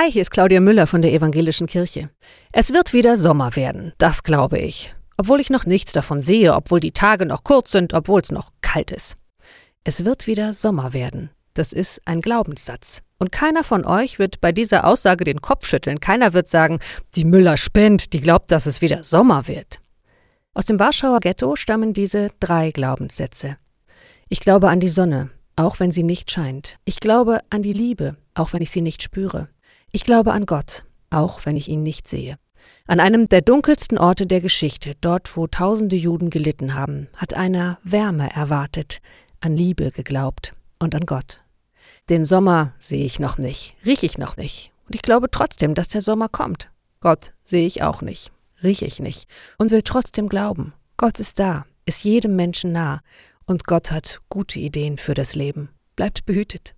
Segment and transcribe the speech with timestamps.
[0.00, 2.08] Hi, hier ist Claudia Müller von der Evangelischen Kirche.
[2.52, 4.94] Es wird wieder Sommer werden, das glaube ich.
[5.16, 8.52] Obwohl ich noch nichts davon sehe, obwohl die Tage noch kurz sind, obwohl es noch
[8.60, 9.16] kalt ist.
[9.82, 11.30] Es wird wieder Sommer werden.
[11.54, 13.02] Das ist ein Glaubenssatz.
[13.18, 15.98] Und keiner von euch wird bei dieser Aussage den Kopf schütteln.
[15.98, 16.78] Keiner wird sagen,
[17.16, 19.80] die Müller spinnt, die glaubt, dass es wieder Sommer wird.
[20.54, 23.56] Aus dem Warschauer Ghetto stammen diese drei Glaubenssätze.
[24.28, 26.76] Ich glaube an die Sonne, auch wenn sie nicht scheint.
[26.84, 29.48] Ich glaube an die Liebe, auch wenn ich sie nicht spüre.
[29.90, 32.36] Ich glaube an Gott, auch wenn ich ihn nicht sehe.
[32.86, 37.78] An einem der dunkelsten Orte der Geschichte, dort wo tausende Juden gelitten haben, hat einer
[37.84, 39.00] Wärme erwartet,
[39.40, 41.40] an Liebe geglaubt und an Gott.
[42.10, 45.88] Den Sommer sehe ich noch nicht, rieche ich noch nicht, und ich glaube trotzdem, dass
[45.88, 46.70] der Sommer kommt.
[47.00, 48.30] Gott sehe ich auch nicht,
[48.62, 50.74] rieche ich nicht, und will trotzdem glauben.
[50.96, 53.00] Gott ist da, ist jedem Menschen nah,
[53.46, 55.70] und Gott hat gute Ideen für das Leben.
[55.96, 56.62] Bleibt behütet.